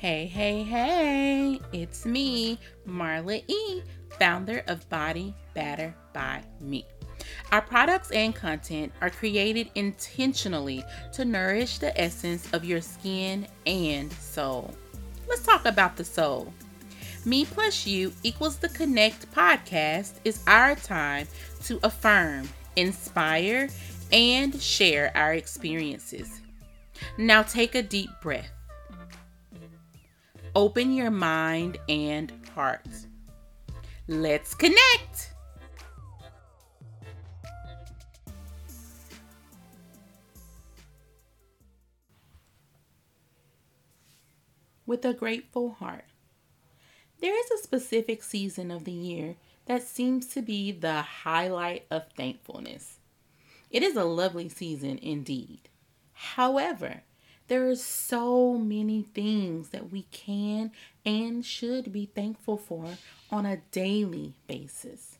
[0.00, 3.82] Hey, hey, hey, it's me, Marla E.,
[4.16, 6.86] founder of Body Batter by Me.
[7.50, 10.84] Our products and content are created intentionally
[11.14, 14.72] to nourish the essence of your skin and soul.
[15.28, 16.54] Let's talk about the soul.
[17.24, 21.26] Me plus you equals the Connect podcast is our time
[21.64, 23.68] to affirm, inspire,
[24.12, 26.40] and share our experiences.
[27.18, 28.52] Now take a deep breath.
[30.58, 32.88] Open your mind and heart.
[34.08, 35.32] Let's connect.
[44.84, 46.06] With a grateful heart.
[47.20, 49.36] There is a specific season of the year
[49.66, 52.98] that seems to be the highlight of thankfulness.
[53.70, 55.68] It is a lovely season indeed.
[56.14, 57.02] However,
[57.48, 60.70] there are so many things that we can
[61.04, 62.96] and should be thankful for
[63.30, 65.18] on a daily basis.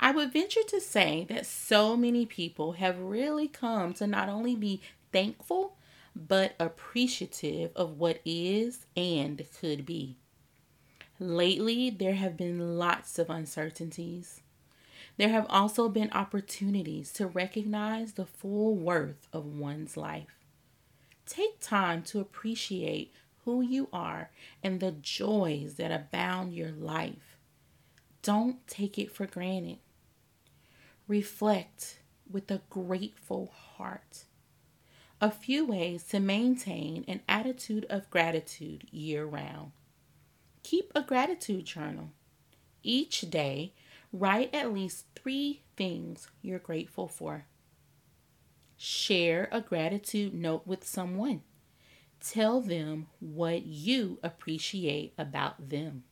[0.00, 4.56] I would venture to say that so many people have really come to not only
[4.56, 5.76] be thankful,
[6.16, 10.16] but appreciative of what is and could be.
[11.18, 14.40] Lately, there have been lots of uncertainties.
[15.16, 20.43] There have also been opportunities to recognize the full worth of one's life.
[21.26, 23.12] Take time to appreciate
[23.44, 24.30] who you are
[24.62, 27.38] and the joys that abound your life.
[28.22, 29.78] Don't take it for granted.
[31.06, 31.98] Reflect
[32.30, 34.24] with a grateful heart.
[35.20, 39.72] A few ways to maintain an attitude of gratitude year round.
[40.62, 42.10] Keep a gratitude journal.
[42.82, 43.72] Each day,
[44.12, 47.46] write at least three things you're grateful for.
[48.76, 51.42] Share a gratitude note with someone.
[52.20, 56.04] Tell them what you appreciate about them.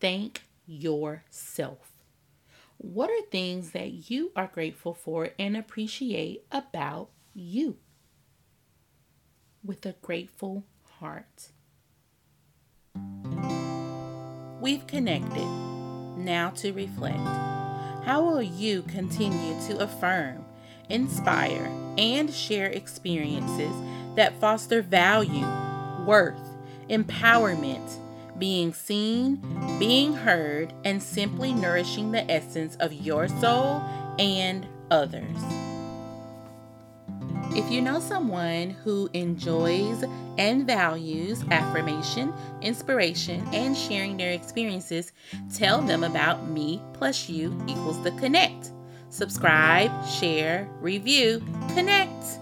[0.00, 1.92] Thank yourself.
[2.78, 7.78] What are things that you are grateful for and appreciate about you?
[9.64, 10.64] With a grateful
[11.00, 11.48] heart.
[14.60, 15.46] We've connected.
[16.16, 17.18] Now to reflect.
[18.04, 20.44] How will you continue to affirm,
[20.88, 23.74] inspire, and share experiences
[24.14, 25.46] that foster value,
[26.04, 26.38] worth,
[26.88, 27.98] empowerment,
[28.38, 29.36] being seen,
[29.78, 33.82] being heard, and simply nourishing the essence of your soul
[34.18, 35.38] and others?
[37.54, 40.04] If you know someone who enjoys
[40.36, 45.12] and values affirmation, inspiration, and sharing their experiences,
[45.54, 48.72] tell them about me plus you equals the connect.
[49.10, 51.42] Subscribe, share, review,
[51.74, 52.40] connect.